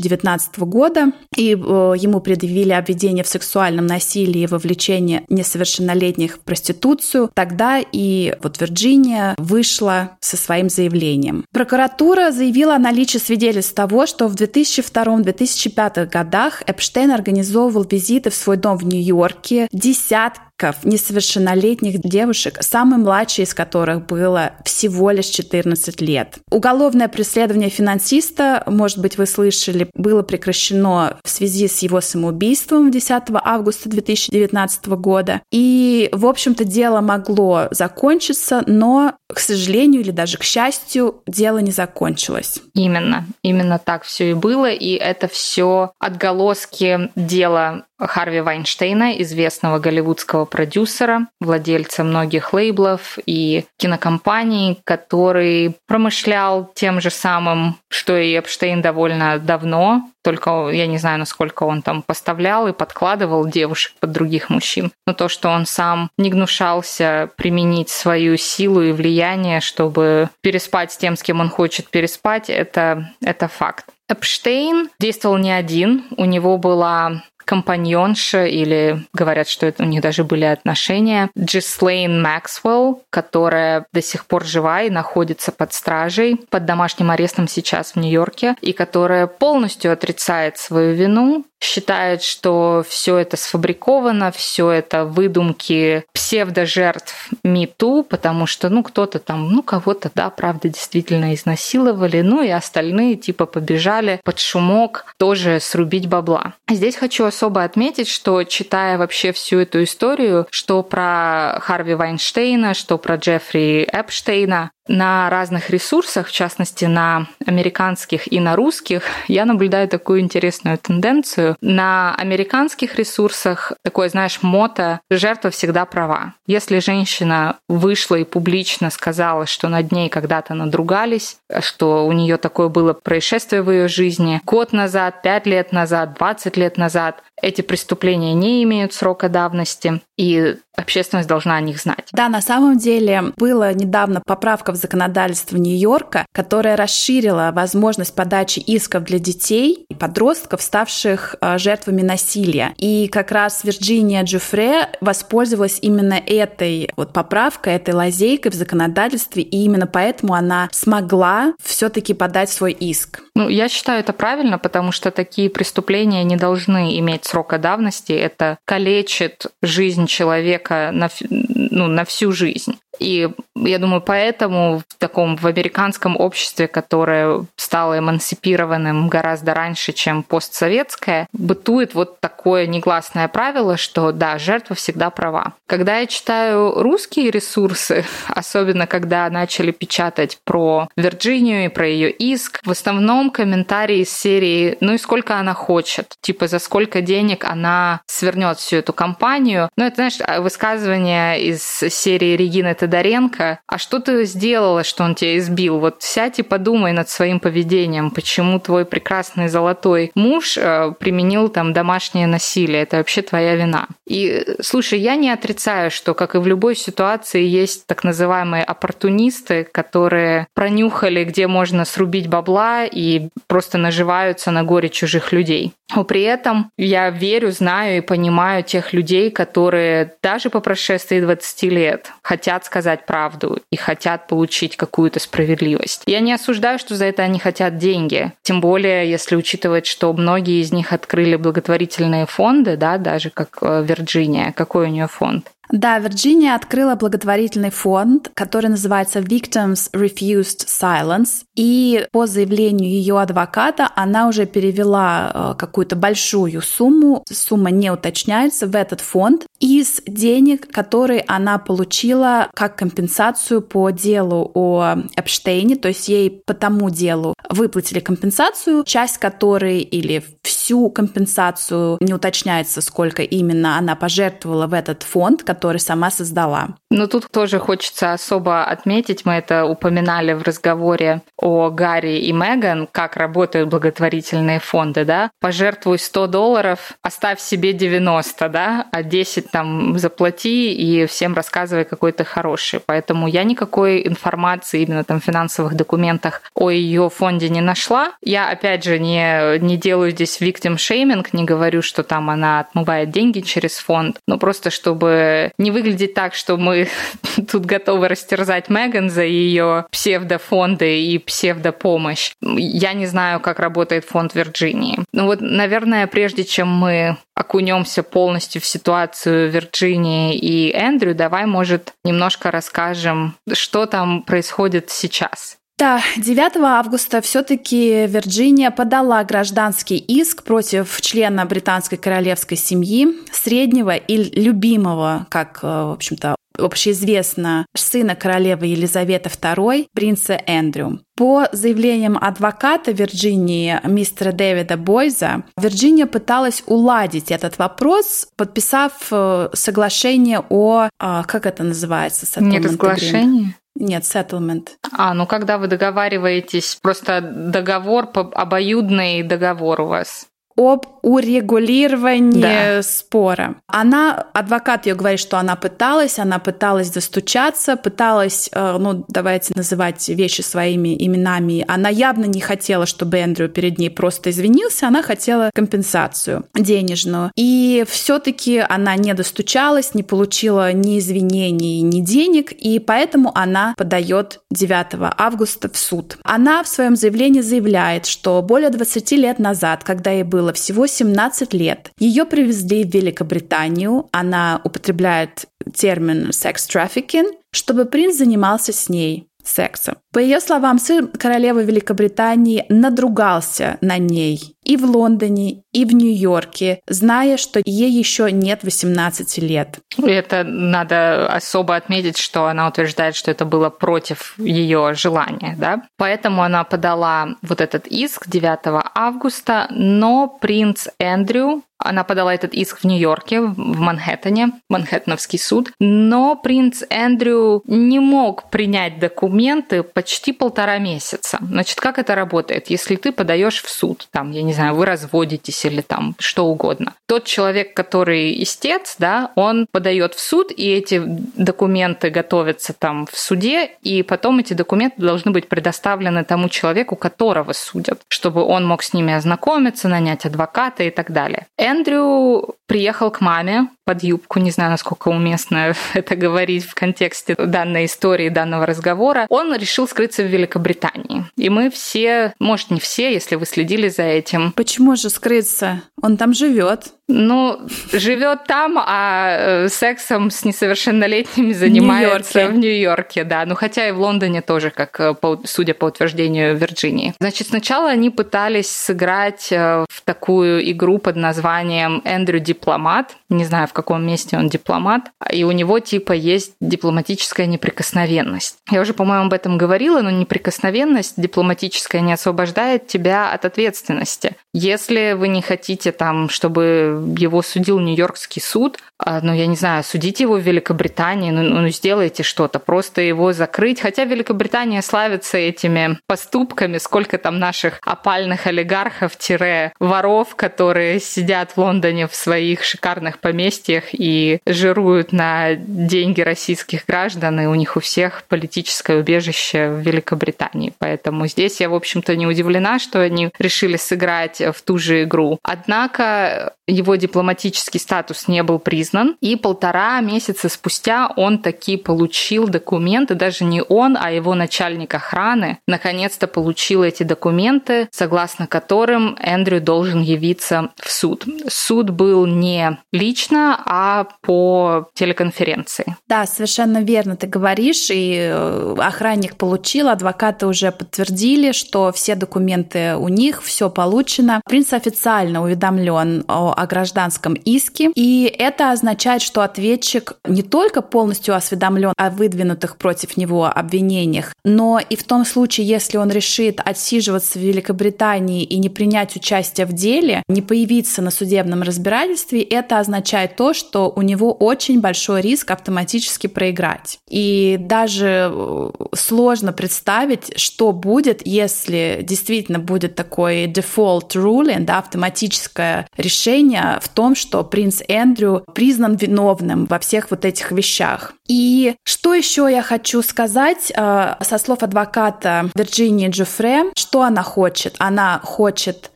2019 0.00 0.58
года, 0.60 1.12
и 1.36 1.52
э, 1.52 1.54
ему 1.96 2.20
предъявили 2.20 2.72
обвинение 2.72 3.24
в 3.24 3.28
сексуальном 3.28 3.86
насилии 3.86 4.42
и 4.42 4.46
вовлечении 4.46 5.22
несовершеннолетних 5.28 6.36
в 6.36 6.40
проституцию, 6.40 7.30
тогда 7.34 7.80
и 7.80 8.34
вот 8.42 8.60
Вирджиния 8.60 9.34
вышла 9.38 10.16
со 10.20 10.36
своим 10.36 10.68
заявлением. 10.68 11.44
Прокуратура 11.52 12.30
заявила 12.30 12.76
о 12.76 12.78
наличии 12.78 13.18
свидетельств 13.18 13.74
того, 13.74 14.06
что 14.06 14.28
в 14.28 14.34
2002-2005 14.34 16.06
годах 16.06 16.62
Эпштейн 16.66 17.10
организовывал 17.10 17.86
визиты 17.90 18.30
в 18.30 18.34
свой 18.34 18.56
дом 18.56 18.76
в 18.76 18.84
Нью-Йорке 18.84 19.68
десятки 19.72 20.51
десятков 20.62 20.84
несовершеннолетних 20.84 22.00
девушек, 22.00 22.58
самой 22.60 22.98
младшей 22.98 23.44
из 23.44 23.54
которых 23.54 24.06
было 24.06 24.52
всего 24.64 25.10
лишь 25.10 25.26
14 25.26 26.00
лет. 26.00 26.38
Уголовное 26.50 27.08
преследование 27.08 27.70
финансиста, 27.70 28.62
может 28.66 28.98
быть, 28.98 29.18
вы 29.18 29.26
слышали, 29.26 29.88
было 29.94 30.22
прекращено 30.22 31.18
в 31.24 31.28
связи 31.30 31.68
с 31.68 31.80
его 31.80 32.00
самоубийством 32.00 32.90
10 32.90 33.22
августа 33.32 33.88
2019 33.88 34.86
года. 34.88 35.42
И, 35.50 36.08
в 36.12 36.26
общем-то, 36.26 36.64
дело 36.64 37.00
могло 37.00 37.68
закончиться, 37.70 38.62
но, 38.66 39.14
к 39.32 39.38
сожалению 39.38 40.02
или 40.02 40.10
даже 40.10 40.38
к 40.38 40.42
счастью, 40.42 41.22
дело 41.26 41.58
не 41.58 41.72
закончилось. 41.72 42.60
Именно, 42.74 43.26
именно 43.42 43.78
так 43.78 44.04
все 44.04 44.30
и 44.30 44.34
было, 44.34 44.70
и 44.70 44.92
это 44.94 45.28
все 45.28 45.92
отголоски 45.98 47.10
дела 47.16 47.84
Харви 48.06 48.40
Вайнштейна, 48.40 49.20
известного 49.22 49.78
голливудского 49.78 50.44
продюсера, 50.44 51.28
владельца 51.40 52.04
многих 52.04 52.52
лейблов 52.52 53.18
и 53.26 53.64
кинокомпаний, 53.78 54.80
который 54.84 55.76
промышлял 55.86 56.70
тем 56.74 57.00
же 57.00 57.10
самым, 57.10 57.76
что 57.88 58.16
и 58.16 58.38
Эпштейн 58.38 58.82
довольно 58.82 59.38
давно, 59.38 60.08
только 60.22 60.70
я 60.70 60.86
не 60.86 60.98
знаю, 60.98 61.18
насколько 61.18 61.64
он 61.64 61.82
там 61.82 62.02
поставлял 62.02 62.68
и 62.68 62.72
подкладывал 62.72 63.46
девушек 63.46 63.92
под 64.00 64.12
других 64.12 64.50
мужчин. 64.50 64.92
Но 65.06 65.14
то, 65.14 65.28
что 65.28 65.48
он 65.48 65.66
сам 65.66 66.10
не 66.16 66.30
гнушался 66.30 67.30
применить 67.36 67.88
свою 67.88 68.36
силу 68.36 68.82
и 68.82 68.92
влияние, 68.92 69.60
чтобы 69.60 70.30
переспать 70.40 70.92
с 70.92 70.96
тем, 70.96 71.16
с 71.16 71.22
кем 71.22 71.40
он 71.40 71.50
хочет 71.50 71.90
переспать, 71.90 72.50
это, 72.50 73.12
это 73.20 73.48
факт. 73.48 73.86
Эпштейн 74.08 74.90
действовал 75.00 75.38
не 75.38 75.50
один. 75.50 76.04
У 76.16 76.26
него 76.26 76.58
была 76.58 77.22
компаньонша, 77.44 78.46
или 78.46 79.04
говорят, 79.12 79.48
что 79.48 79.66
это 79.66 79.82
у 79.82 79.86
них 79.86 80.00
даже 80.00 80.24
были 80.24 80.44
отношения, 80.44 81.30
Джислейн 81.38 82.22
Максвелл, 82.22 83.02
которая 83.10 83.86
до 83.92 84.02
сих 84.02 84.26
пор 84.26 84.44
жива 84.44 84.82
и 84.82 84.90
находится 84.90 85.52
под 85.52 85.72
стражей, 85.72 86.40
под 86.50 86.64
домашним 86.64 87.10
арестом 87.10 87.48
сейчас 87.48 87.92
в 87.92 87.96
Нью-Йорке, 87.96 88.56
и 88.60 88.72
которая 88.72 89.26
полностью 89.26 89.92
отрицает 89.92 90.58
свою 90.58 90.94
вину, 90.94 91.44
считает, 91.62 92.22
что 92.22 92.84
все 92.88 93.16
это 93.16 93.36
сфабриковано, 93.36 94.32
все 94.32 94.70
это 94.70 95.04
выдумки 95.04 96.04
псевдожертв 96.12 97.30
МИТУ, 97.44 98.04
потому 98.08 98.46
что, 98.46 98.68
ну, 98.68 98.82
кто-то 98.82 99.18
там, 99.18 99.50
ну, 99.50 99.62
кого-то, 99.62 100.10
да, 100.14 100.30
правда, 100.30 100.68
действительно 100.68 101.34
изнасиловали, 101.34 102.20
ну, 102.20 102.42
и 102.42 102.48
остальные, 102.48 103.16
типа, 103.16 103.46
побежали 103.46 104.20
под 104.24 104.38
шумок 104.38 105.14
тоже 105.18 105.60
срубить 105.60 106.08
бабла. 106.08 106.54
Здесь 106.68 106.96
хочу 106.96 107.24
особо 107.24 107.62
отметить, 107.62 108.08
что, 108.08 108.42
читая 108.44 108.98
вообще 108.98 109.32
всю 109.32 109.58
эту 109.60 109.82
историю, 109.84 110.46
что 110.50 110.82
про 110.82 111.58
Харви 111.60 111.94
Вайнштейна, 111.94 112.74
что 112.74 112.98
про 112.98 113.16
Джеффри 113.16 113.88
Эпштейна, 113.92 114.70
на 114.88 115.30
разных 115.30 115.70
ресурсах, 115.70 116.28
в 116.28 116.32
частности 116.32 116.84
на 116.84 117.26
американских 117.46 118.30
и 118.32 118.40
на 118.40 118.56
русских, 118.56 119.04
я 119.28 119.44
наблюдаю 119.44 119.88
такую 119.88 120.20
интересную 120.20 120.78
тенденцию. 120.78 121.56
На 121.60 122.14
американских 122.16 122.96
ресурсах 122.96 123.72
такое, 123.84 124.08
знаешь, 124.08 124.40
мото 124.42 125.00
«жертва 125.10 125.50
всегда 125.50 125.84
права». 125.84 126.34
Если 126.46 126.80
женщина 126.80 127.56
вышла 127.68 128.16
и 128.16 128.24
публично 128.24 128.90
сказала, 128.90 129.46
что 129.46 129.68
над 129.68 129.92
ней 129.92 130.08
когда-то 130.08 130.54
надругались, 130.54 131.38
что 131.60 132.06
у 132.06 132.12
нее 132.12 132.36
такое 132.36 132.68
было 132.68 132.92
происшествие 132.92 133.62
в 133.62 133.70
ее 133.70 133.88
жизни 133.88 134.40
год 134.44 134.72
назад, 134.72 135.22
пять 135.22 135.46
лет 135.46 135.72
назад, 135.72 136.14
20 136.14 136.56
лет 136.56 136.76
назад, 136.76 137.22
эти 137.40 137.60
преступления 137.60 138.34
не 138.34 138.62
имеют 138.62 138.94
срока 138.94 139.28
давности, 139.28 140.00
и 140.22 140.56
общественность 140.76 141.28
должна 141.28 141.56
о 141.56 141.60
них 141.60 141.80
знать. 141.80 142.08
Да, 142.12 142.28
на 142.28 142.40
самом 142.40 142.78
деле 142.78 143.32
была 143.36 143.72
недавно 143.72 144.22
поправка 144.24 144.72
в 144.72 144.76
законодательство 144.76 145.56
Нью-Йорка, 145.56 146.26
которая 146.32 146.76
расширила 146.76 147.50
возможность 147.52 148.14
подачи 148.14 148.60
исков 148.60 149.02
для 149.04 149.18
детей 149.18 149.84
и 149.88 149.94
подростков, 149.94 150.62
ставших 150.62 151.36
а, 151.40 151.58
жертвами 151.58 152.02
насилия. 152.02 152.72
И 152.78 153.08
как 153.08 153.32
раз 153.32 153.64
Вирджиния 153.64 154.22
Джуфре 154.22 154.88
воспользовалась 155.00 155.78
именно 155.82 156.14
этой 156.14 156.90
вот 156.96 157.12
поправкой, 157.12 157.74
этой 157.74 157.94
лазейкой 157.94 158.52
в 158.52 158.54
законодательстве, 158.54 159.42
и 159.42 159.64
именно 159.64 159.86
поэтому 159.86 160.34
она 160.34 160.68
смогла 160.72 161.54
все-таки 161.60 162.14
подать 162.14 162.48
свой 162.48 162.72
иск. 162.72 163.22
Ну, 163.34 163.48
я 163.48 163.68
считаю 163.68 164.00
это 164.00 164.12
правильно, 164.12 164.58
потому 164.58 164.92
что 164.92 165.10
такие 165.10 165.50
преступления 165.50 166.22
не 166.22 166.36
должны 166.36 166.98
иметь 166.98 167.24
срока 167.24 167.58
давности. 167.58 168.12
Это 168.12 168.58
калечит 168.64 169.46
жизнь 169.62 170.06
человека 170.12 170.90
на, 170.92 171.08
ну, 171.30 171.86
на 171.86 172.04
всю 172.04 172.32
жизнь. 172.32 172.74
И 172.98 173.28
я 173.54 173.78
думаю, 173.78 174.00
поэтому 174.00 174.82
в 174.88 174.94
таком 174.98 175.36
в 175.36 175.46
американском 175.46 176.16
обществе, 176.16 176.68
которое 176.68 177.44
стало 177.56 177.98
эмансипированным 177.98 179.08
гораздо 179.08 179.54
раньше, 179.54 179.92
чем 179.92 180.22
постсоветское, 180.22 181.28
бытует 181.32 181.94
вот 181.94 182.20
такое 182.20 182.66
негласное 182.66 183.28
правило, 183.28 183.76
что 183.76 184.12
да, 184.12 184.38
жертва 184.38 184.76
всегда 184.76 185.10
права. 185.10 185.54
Когда 185.66 185.98
я 185.98 186.06
читаю 186.06 186.74
русские 186.82 187.30
ресурсы, 187.30 188.04
особенно 188.28 188.86
когда 188.86 189.28
начали 189.30 189.70
печатать 189.70 190.38
про 190.44 190.88
Вирджинию 190.96 191.66
и 191.66 191.68
про 191.68 191.86
ее 191.86 192.10
иск, 192.10 192.60
в 192.64 192.70
основном 192.70 193.30
комментарии 193.30 194.00
из 194.00 194.12
серии 194.12 194.76
«Ну 194.80 194.94
и 194.94 194.98
сколько 194.98 195.36
она 195.36 195.54
хочет?» 195.54 196.14
Типа 196.20 196.46
«За 196.46 196.58
сколько 196.58 197.00
денег 197.00 197.44
она 197.44 198.00
свернет 198.06 198.58
всю 198.58 198.76
эту 198.76 198.92
компанию?» 198.92 199.68
Ну 199.76 199.84
это, 199.84 199.96
знаешь, 199.96 200.18
высказывание 200.40 201.42
из 201.42 201.62
серии 201.62 202.36
Регины 202.36 202.74
Тодоренко, 202.82 203.60
а 203.68 203.78
что 203.78 204.00
ты 204.00 204.24
сделала, 204.24 204.82
что 204.82 205.04
он 205.04 205.14
тебя 205.14 205.38
избил? 205.38 205.78
Вот 205.78 206.02
сядь 206.02 206.40
и 206.40 206.42
подумай 206.42 206.92
над 206.92 207.08
своим 207.08 207.38
поведением, 207.38 208.10
почему 208.10 208.58
твой 208.58 208.84
прекрасный 208.84 209.46
золотой 209.46 210.10
муж 210.16 210.58
э, 210.58 210.92
применил 210.98 211.48
там 211.48 211.72
домашнее 211.72 212.26
насилие, 212.26 212.82
это 212.82 212.96
вообще 212.96 213.22
твоя 213.22 213.54
вина. 213.54 213.86
И 214.04 214.44
слушай, 214.60 214.98
я 214.98 215.14
не 215.14 215.30
отрицаю, 215.30 215.92
что, 215.92 216.14
как 216.14 216.34
и 216.34 216.38
в 216.38 216.46
любой 216.48 216.74
ситуации, 216.74 217.44
есть 217.44 217.86
так 217.86 218.02
называемые 218.02 218.64
оппортунисты, 218.64 219.62
которые 219.62 220.48
пронюхали, 220.52 221.22
где 221.22 221.46
можно 221.46 221.84
срубить 221.84 222.26
бабла 222.26 222.84
и 222.84 223.28
просто 223.46 223.78
наживаются 223.78 224.50
на 224.50 224.64
горе 224.64 224.88
чужих 224.88 225.32
людей. 225.32 225.72
Но 225.94 226.04
при 226.04 226.22
этом 226.22 226.70
я 226.76 227.10
верю, 227.10 227.50
знаю 227.50 227.98
и 227.98 228.00
понимаю 228.00 228.62
тех 228.62 228.92
людей, 228.92 229.30
которые 229.30 230.14
даже 230.22 230.50
по 230.50 230.60
прошествии 230.60 231.20
20 231.20 231.62
лет 231.64 232.12
хотят 232.22 232.64
сказать 232.64 233.06
правду 233.06 233.60
и 233.70 233.76
хотят 233.76 234.26
получить 234.26 234.76
какую-то 234.76 235.20
справедливость. 235.20 236.02
Я 236.06 236.20
не 236.20 236.32
осуждаю, 236.32 236.78
что 236.78 236.94
за 236.94 237.06
это 237.06 237.22
они 237.22 237.38
хотят 237.38 237.78
деньги. 237.78 238.32
Тем 238.42 238.60
более, 238.60 239.10
если 239.10 239.36
учитывать, 239.36 239.86
что 239.86 240.12
многие 240.12 240.60
из 240.60 240.72
них 240.72 240.92
открыли 240.92 241.36
благотворительные 241.36 242.26
фонды, 242.26 242.76
да, 242.76 242.98
даже 242.98 243.30
как 243.30 243.58
э, 243.60 243.84
Вирджиния. 243.86 244.52
Какой 244.52 244.86
у 244.86 244.88
нее 244.88 245.08
фонд? 245.08 245.50
Да, 245.72 245.98
Вирджиния 245.98 246.54
открыла 246.54 246.96
благотворительный 246.96 247.70
фонд, 247.70 248.30
который 248.34 248.68
называется 248.68 249.20
Victims 249.20 249.90
Refused 249.94 250.66
Silence. 250.66 251.44
И 251.56 252.06
по 252.12 252.26
заявлению 252.26 252.90
ее 252.90 253.18
адвоката 253.18 253.88
она 253.96 254.28
уже 254.28 254.44
перевела 254.44 255.30
э, 255.32 255.54
какую-то 255.58 255.96
большую 255.96 256.60
сумму, 256.60 257.24
сумма 257.30 257.70
не 257.70 257.90
уточняется, 257.90 258.66
в 258.66 258.76
этот 258.76 259.00
фонд 259.00 259.46
из 259.60 260.02
денег, 260.06 260.70
которые 260.70 261.24
она 261.26 261.56
получила 261.56 262.48
как 262.54 262.76
компенсацию 262.76 263.62
по 263.62 263.88
делу 263.90 264.50
о 264.54 264.96
Эпштейне, 265.16 265.76
то 265.76 265.88
есть 265.88 266.06
ей 266.08 266.42
по 266.44 266.52
тому 266.52 266.90
делу 266.90 267.34
выплатили 267.48 268.00
компенсацию, 268.00 268.84
часть 268.84 269.18
которой 269.18 269.80
или 269.80 270.22
всю 270.42 270.90
компенсацию 270.90 271.96
не 272.00 272.12
уточняется, 272.12 272.80
сколько 272.80 273.22
именно 273.22 273.78
она 273.78 273.96
пожертвовала 273.96 274.66
в 274.66 274.74
этот 274.74 275.02
фонд, 275.02 275.42
который 275.42 275.61
сама 275.78 276.10
создала. 276.10 276.76
Но 276.90 277.06
тут 277.06 277.30
тоже 277.30 277.58
хочется 277.58 278.12
особо 278.12 278.64
отметить, 278.64 279.24
мы 279.24 279.34
это 279.34 279.64
упоминали 279.64 280.32
в 280.32 280.42
разговоре 280.42 281.22
о 281.42 281.70
Гарри 281.70 282.18
и 282.18 282.32
Меган, 282.32 282.88
как 282.90 283.16
работают 283.16 283.68
благотворительные 283.68 284.60
фонды, 284.60 285.04
да? 285.04 285.30
Пожертвуй 285.40 285.98
100 285.98 286.28
долларов, 286.28 286.92
оставь 287.02 287.40
себе 287.40 287.72
90, 287.72 288.48
да, 288.48 288.86
а 288.92 289.02
10 289.02 289.50
там 289.50 289.98
заплати 289.98 290.72
и 290.72 291.06
всем 291.06 291.34
рассказывай 291.34 291.84
какой 291.84 292.12
то 292.12 292.24
хороший. 292.24 292.80
Поэтому 292.86 293.26
я 293.26 293.42
никакой 293.42 294.06
информации 294.06 294.82
именно 294.82 295.02
там 295.04 295.20
в 295.20 295.24
финансовых 295.24 295.74
документах 295.74 296.42
о 296.54 296.70
ее 296.70 297.10
фонде 297.10 297.48
не 297.48 297.60
нашла. 297.60 298.12
Я, 298.22 298.48
опять 298.48 298.84
же, 298.84 298.98
не, 299.00 299.58
не 299.58 299.76
делаю 299.76 300.12
здесь 300.12 300.40
victim 300.40 300.76
shaming, 300.76 301.26
не 301.32 301.44
говорю, 301.44 301.82
что 301.82 302.04
там 302.04 302.30
она 302.30 302.60
отмывает 302.60 303.10
деньги 303.10 303.40
через 303.40 303.78
фонд, 303.78 304.18
но 304.28 304.38
просто 304.38 304.70
чтобы 304.70 305.50
не 305.58 305.72
выглядеть 305.72 306.14
так, 306.14 306.34
что 306.34 306.56
мы 306.56 306.88
тут 307.50 307.66
готовы 307.66 308.08
растерзать 308.08 308.68
Меган 308.68 309.10
за 309.10 309.24
ее 309.24 309.86
псевдофонды 309.90 311.02
и 311.02 311.18
псевдопомощь. 311.32 312.32
Я 312.42 312.92
не 312.92 313.06
знаю, 313.06 313.40
как 313.40 313.58
работает 313.58 314.04
фонд 314.04 314.34
Вирджинии. 314.34 314.98
Ну 315.14 315.24
вот, 315.24 315.40
наверное, 315.40 316.06
прежде 316.06 316.44
чем 316.44 316.68
мы 316.68 317.16
окунемся 317.34 318.02
полностью 318.02 318.60
в 318.60 318.66
ситуацию 318.66 319.50
Вирджинии 319.50 320.36
и 320.36 320.70
Эндрю, 320.72 321.14
давай, 321.14 321.46
может, 321.46 321.94
немножко 322.04 322.50
расскажем, 322.50 323.34
что 323.50 323.86
там 323.86 324.22
происходит 324.24 324.90
сейчас. 324.90 325.56
Да, 325.78 326.02
9 326.18 326.56
августа 326.58 327.22
все-таки 327.22 328.06
Вирджиния 328.06 328.70
подала 328.70 329.24
гражданский 329.24 329.96
иск 329.96 330.42
против 330.42 331.00
члена 331.00 331.46
британской 331.46 331.96
королевской 331.96 332.58
семьи, 332.58 333.08
среднего 333.32 333.96
и 333.96 334.18
любимого, 334.38 335.26
как, 335.30 335.60
э, 335.62 335.66
в 335.66 335.92
общем-то, 335.92 336.36
общеизвестно, 336.58 337.66
сына 337.74 338.14
королевы 338.14 338.66
Елизаветы 338.66 339.28
II, 339.28 339.86
принца 339.94 340.40
Эндрю. 340.46 341.00
По 341.16 341.46
заявлениям 341.52 342.18
адвоката 342.20 342.90
Вирджинии 342.90 343.78
мистера 343.84 344.32
Дэвида 344.32 344.76
Бойза, 344.76 345.44
Вирджиния 345.56 346.06
пыталась 346.06 346.62
уладить 346.66 347.30
этот 347.30 347.58
вопрос, 347.58 348.28
подписав 348.36 348.92
э, 349.10 349.48
соглашение 349.52 350.42
о... 350.48 350.88
А, 350.98 351.24
как 351.24 351.46
это 351.46 351.62
называется? 351.64 352.26
Не 352.42 352.58
разглашение? 352.58 353.54
Нет, 353.74 354.02
settlement. 354.02 354.68
А, 354.96 355.14
ну 355.14 355.26
когда 355.26 355.58
вы 355.58 355.66
договариваетесь, 355.66 356.78
просто 356.80 357.20
договор, 357.20 358.10
обоюдный 358.14 359.22
договор 359.22 359.80
у 359.80 359.86
вас 359.86 360.28
об 360.56 360.86
урегулировании 361.02 362.76
да. 362.76 362.82
спора. 362.82 363.56
Она, 363.66 364.26
адвокат 364.32 364.86
ее 364.86 364.94
говорит, 364.94 365.20
что 365.20 365.38
она 365.38 365.56
пыталась, 365.56 366.18
она 366.18 366.38
пыталась 366.38 366.90
достучаться, 366.90 367.76
пыталась, 367.76 368.48
э, 368.52 368.76
ну, 368.78 369.04
давайте 369.08 369.52
называть 369.56 370.08
вещи 370.08 370.42
своими 370.42 370.96
именами. 371.04 371.64
Она 371.68 371.88
явно 371.88 372.26
не 372.26 372.40
хотела, 372.40 372.86
чтобы 372.86 373.18
Эндрю 373.18 373.48
перед 373.48 373.78
ней 373.78 373.90
просто 373.90 374.30
извинился, 374.30 374.86
она 374.88 375.02
хотела 375.02 375.50
компенсацию 375.54 376.44
денежную. 376.54 377.32
И 377.36 377.84
все-таки 377.88 378.58
она 378.58 378.96
не 378.96 379.14
достучалась, 379.14 379.94
не 379.94 380.02
получила 380.02 380.72
ни 380.72 380.98
извинений, 380.98 381.80
ни 381.80 382.00
денег, 382.00 382.52
и 382.52 382.78
поэтому 382.78 383.32
она 383.34 383.74
подает 383.76 384.40
9 384.50 385.12
августа 385.18 385.70
в 385.70 385.76
суд. 385.76 386.18
Она 386.22 386.62
в 386.62 386.68
своем 386.68 386.96
заявлении 386.96 387.40
заявляет, 387.40 388.06
что 388.06 388.40
более 388.42 388.70
20 388.70 389.12
лет 389.12 389.38
назад, 389.38 389.84
когда 389.84 390.10
ей 390.10 390.22
было 390.22 390.41
было 390.42 390.52
всего 390.52 390.88
17 390.88 391.54
лет. 391.54 391.92
Ее 391.98 392.24
привезли 392.24 392.82
в 392.82 392.92
Великобританию. 392.92 394.08
Она 394.10 394.60
употребляет 394.64 395.46
термин 395.72 396.32
секс-трафикинг, 396.32 397.36
чтобы 397.52 397.84
принц 397.84 398.16
занимался 398.16 398.72
с 398.72 398.88
ней 398.88 399.28
сексом. 399.44 399.96
По 400.12 400.18
ее 400.18 400.40
словам, 400.40 400.78
сын 400.78 401.08
королевы 401.08 401.64
Великобритании 401.64 402.66
надругался 402.68 403.78
на 403.80 403.98
ней 403.98 404.56
и 404.64 404.76
в 404.76 404.84
Лондоне, 404.84 405.62
и 405.72 405.84
в 405.84 405.92
Нью-Йорке, 405.92 406.80
зная, 406.86 407.36
что 407.36 407.60
ей 407.64 407.90
еще 407.90 408.30
нет 408.30 408.62
18 408.62 409.38
лет. 409.38 409.78
Это 409.98 410.44
надо 410.44 411.26
особо 411.26 411.76
отметить, 411.76 412.18
что 412.18 412.46
она 412.46 412.68
утверждает, 412.68 413.16
что 413.16 413.30
это 413.30 413.44
было 413.44 413.70
против 413.70 414.38
ее 414.38 414.94
желания, 414.94 415.56
да? 415.58 415.82
Поэтому 415.96 416.42
она 416.42 416.64
подала 416.64 417.30
вот 417.42 417.60
этот 417.60 417.86
иск 417.86 418.28
9 418.28 418.84
августа, 418.94 419.66
но 419.70 420.28
принц 420.28 420.86
Эндрю 420.98 421.62
она 421.84 422.04
подала 422.04 422.34
этот 422.34 422.54
иск 422.54 422.80
в 422.80 422.84
Нью-Йорке, 422.84 423.40
в 423.40 423.80
Манхэттене, 423.80 424.52
Манхэттеновский 424.68 425.38
суд. 425.38 425.72
Но 425.78 426.36
принц 426.36 426.82
Эндрю 426.90 427.62
не 427.66 428.00
мог 428.00 428.50
принять 428.50 428.98
документы 428.98 429.82
почти 429.82 430.32
полтора 430.32 430.78
месяца. 430.78 431.38
Значит, 431.40 431.80
как 431.80 431.98
это 431.98 432.14
работает? 432.14 432.70
Если 432.70 432.96
ты 432.96 433.12
подаешь 433.12 433.62
в 433.62 433.68
суд, 433.68 434.08
там, 434.10 434.30
я 434.30 434.42
не 434.42 434.52
знаю, 434.52 434.74
вы 434.74 434.86
разводитесь 434.86 435.64
или 435.64 435.80
там 435.80 436.14
что 436.18 436.46
угодно. 436.46 436.94
Тот 437.06 437.24
человек, 437.24 437.74
который 437.74 438.42
истец, 438.42 438.96
да, 438.98 439.32
он 439.34 439.66
подает 439.70 440.14
в 440.14 440.20
суд, 440.20 440.50
и 440.50 440.70
эти 440.70 441.02
документы 441.04 442.10
готовятся 442.10 442.72
там 442.72 443.06
в 443.06 443.18
суде, 443.18 443.70
и 443.82 444.02
потом 444.02 444.38
эти 444.38 444.54
документы 444.54 445.02
должны 445.02 445.30
быть 445.30 445.48
предоставлены 445.48 446.24
тому 446.24 446.48
человеку, 446.48 446.96
которого 446.96 447.52
судят, 447.52 448.00
чтобы 448.08 448.42
он 448.42 448.66
мог 448.66 448.82
с 448.82 448.92
ними 448.92 449.12
ознакомиться, 449.12 449.88
нанять 449.88 450.24
адвоката 450.24 450.84
и 450.84 450.90
так 450.90 451.10
далее. 451.12 451.46
Эндрю 451.72 452.56
приехал 452.72 453.10
к 453.10 453.20
маме 453.20 453.68
под 453.84 454.02
юбку, 454.02 454.38
не 454.38 454.50
знаю, 454.50 454.70
насколько 454.70 455.08
уместно 455.08 455.74
это 455.94 456.16
говорить 456.16 456.64
в 456.64 456.74
контексте 456.74 457.34
данной 457.34 457.84
истории, 457.84 458.30
данного 458.30 458.64
разговора, 458.64 459.26
он 459.28 459.54
решил 459.54 459.86
скрыться 459.86 460.22
в 460.22 460.26
Великобритании. 460.26 461.26
И 461.36 461.50
мы 461.50 461.68
все, 461.68 462.32
может, 462.38 462.70
не 462.70 462.80
все, 462.80 463.12
если 463.12 463.34
вы 463.34 463.44
следили 463.44 463.88
за 463.88 464.04
этим. 464.04 464.52
Почему 464.52 464.96
же 464.96 465.10
скрыться? 465.10 465.82
Он 466.00 466.16
там 466.16 466.32
живет. 466.32 466.92
Ну, 467.08 467.60
живет 467.92 468.44
там, 468.46 468.78
а 468.78 469.64
э, 469.64 469.68
сексом 469.68 470.30
с 470.30 470.44
несовершеннолетними 470.44 471.52
занимается 471.52 472.46
в 472.48 472.54
Нью-Йорке, 472.54 473.24
да. 473.24 473.44
Ну, 473.44 473.54
хотя 473.54 473.88
и 473.88 473.92
в 473.92 474.00
Лондоне 474.00 474.40
тоже, 474.40 474.70
как 474.70 474.98
э, 474.98 475.14
судя 475.44 475.74
по 475.74 475.86
утверждению 475.86 476.56
Вирджинии. 476.56 477.14
Значит, 477.20 477.48
сначала 477.48 477.90
они 477.90 478.08
пытались 478.08 478.70
сыграть 478.70 479.48
э, 479.50 479.84
в 479.90 480.00
такую 480.04 480.70
игру 480.70 480.98
под 480.98 481.16
названием 481.16 482.00
Эндрю 482.04 482.40
Дипломат. 482.62 483.16
Не 483.28 483.44
знаю, 483.44 483.66
в 483.66 483.72
каком 483.72 484.06
месте 484.06 484.38
он 484.38 484.48
дипломат. 484.48 485.10
И 485.32 485.42
у 485.42 485.50
него 485.50 485.80
типа 485.80 486.12
есть 486.12 486.54
дипломатическая 486.60 487.46
неприкосновенность. 487.46 488.58
Я 488.70 488.80
уже, 488.82 488.94
по-моему, 488.94 489.26
об 489.26 489.32
этом 489.32 489.58
говорила, 489.58 490.00
но 490.00 490.10
неприкосновенность 490.10 491.14
дипломатическая 491.16 492.00
не 492.02 492.12
освобождает 492.12 492.86
тебя 492.86 493.32
от 493.32 493.44
ответственности. 493.44 494.36
Если 494.54 495.14
вы 495.14 495.26
не 495.26 495.42
хотите 495.42 495.90
там, 495.90 496.28
чтобы 496.28 497.12
его 497.18 497.42
судил 497.42 497.80
Нью-Йоркский 497.80 498.40
суд, 498.40 498.78
ну, 499.22 499.34
я 499.34 499.46
не 499.46 499.56
знаю, 499.56 499.84
судите 499.84 500.24
его 500.24 500.34
в 500.34 500.42
Великобритании, 500.42 501.30
ну, 501.30 501.42
ну, 501.42 501.68
сделайте 501.68 502.22
что-то, 502.22 502.58
просто 502.58 503.00
его 503.00 503.32
закрыть. 503.32 503.80
Хотя 503.80 504.04
Великобритания 504.04 504.82
славится 504.82 505.38
этими 505.38 505.98
поступками, 506.06 506.78
сколько 506.78 507.18
там 507.18 507.38
наших 507.38 507.78
опальных 507.84 508.46
олигархов-воров, 508.46 510.34
которые 510.36 511.00
сидят 511.00 511.52
в 511.52 511.58
Лондоне 511.58 512.06
в 512.06 512.14
своих 512.14 512.64
шикарных 512.64 513.18
поместьях 513.18 513.84
и 513.92 514.40
жируют 514.46 515.12
на 515.12 515.54
деньги 515.54 516.20
российских 516.20 516.86
граждан, 516.86 517.40
и 517.40 517.46
у 517.46 517.54
них 517.54 517.76
у 517.76 517.80
всех 517.80 518.24
политическое 518.28 518.98
убежище 518.98 519.68
в 519.68 519.80
Великобритании. 519.80 520.72
Поэтому 520.78 521.26
здесь 521.26 521.60
я, 521.60 521.68
в 521.68 521.74
общем-то, 521.74 522.16
не 522.16 522.26
удивлена, 522.26 522.78
что 522.78 523.00
они 523.00 523.30
решили 523.38 523.76
сыграть 523.76 524.40
в 524.40 524.62
ту 524.62 524.78
же 524.78 525.04
игру. 525.04 525.38
Однако 525.42 526.54
его 526.72 526.96
дипломатический 526.96 527.78
статус 527.78 528.28
не 528.28 528.42
был 528.42 528.58
признан, 528.58 529.16
и 529.20 529.36
полтора 529.36 530.00
месяца 530.00 530.48
спустя 530.48 531.12
он 531.16 531.38
таки 531.38 531.76
получил 531.76 532.48
документы, 532.48 533.14
даже 533.14 533.44
не 533.44 533.62
он, 533.62 533.96
а 534.00 534.10
его 534.10 534.34
начальник 534.34 534.94
охраны, 534.94 535.58
наконец-то 535.66 536.26
получил 536.26 536.82
эти 536.82 537.02
документы, 537.02 537.88
согласно 537.92 538.46
которым 538.46 539.16
Эндрю 539.20 539.60
должен 539.60 540.00
явиться 540.00 540.70
в 540.76 540.90
суд. 540.90 541.24
Суд 541.48 541.90
был 541.90 542.26
не 542.26 542.78
лично, 542.92 543.60
а 543.64 544.06
по 544.22 544.88
телеконференции. 544.94 545.96
Да, 546.08 546.26
совершенно 546.26 546.82
верно 546.82 547.16
ты 547.16 547.26
говоришь, 547.26 547.90
и 547.90 548.16
э, 548.18 548.76
охранник 548.78 549.36
получил, 549.36 549.88
адвокаты 549.88 550.46
уже 550.46 550.72
подтвердили, 550.72 551.52
что 551.52 551.92
все 551.92 552.14
документы 552.14 552.96
у 552.96 553.08
них, 553.08 553.42
все 553.42 553.70
получено. 553.70 554.40
Принц 554.48 554.72
официально 554.72 555.42
уведомлен 555.42 556.24
о 556.28 556.52
о 556.62 556.66
гражданском 556.66 557.34
иске, 557.34 557.90
и 557.94 558.24
это 558.38 558.70
означает, 558.70 559.22
что 559.22 559.42
ответчик 559.42 560.14
не 560.26 560.42
только 560.42 560.82
полностью 560.82 561.34
осведомлен 561.34 561.92
о 561.96 562.10
выдвинутых 562.10 562.76
против 562.76 563.16
него 563.16 563.46
обвинениях, 563.46 564.34
но 564.44 564.78
и 564.78 564.96
в 564.96 565.04
том 565.04 565.24
случае, 565.24 565.66
если 565.66 565.96
он 565.96 566.10
решит 566.10 566.60
отсиживаться 566.64 567.38
в 567.38 567.42
Великобритании 567.42 568.44
и 568.44 568.58
не 568.58 568.68
принять 568.68 569.16
участие 569.16 569.66
в 569.66 569.72
деле, 569.72 570.22
не 570.28 570.42
появиться 570.42 571.02
на 571.02 571.10
судебном 571.10 571.62
разбирательстве, 571.62 572.42
это 572.42 572.78
означает 572.78 573.36
то, 573.36 573.54
что 573.54 573.92
у 573.94 574.02
него 574.02 574.32
очень 574.32 574.80
большой 574.80 575.20
риск 575.20 575.50
автоматически 575.50 576.26
проиграть. 576.26 576.98
И 577.08 577.56
даже 577.58 578.30
э, 578.32 578.70
сложно 578.94 579.52
представить, 579.52 580.38
что 580.38 580.72
будет, 580.72 581.26
если 581.26 582.00
действительно 582.02 582.58
будет 582.58 582.94
такой 582.94 583.46
default 583.46 584.10
ruling, 584.14 584.60
да, 584.60 584.78
автоматическое 584.78 585.86
решение, 585.96 586.41
обвинения 586.42 586.78
в 586.82 586.88
том, 586.88 587.14
что 587.14 587.44
принц 587.44 587.82
Эндрю 587.88 588.44
признан 588.54 588.96
виновным 588.96 589.66
во 589.66 589.78
всех 589.78 590.10
вот 590.10 590.24
этих 590.24 590.52
вещах. 590.52 591.14
И 591.28 591.74
что 591.84 592.14
еще 592.14 592.48
я 592.50 592.62
хочу 592.62 593.02
сказать 593.02 593.72
э, 593.74 594.14
со 594.20 594.38
слов 594.38 594.62
адвоката 594.62 595.50
Вирджинии 595.54 596.08
Джуфре, 596.08 596.64
что 596.76 597.02
она 597.02 597.22
хочет? 597.22 597.76
Она 597.78 598.20
хочет 598.22 598.90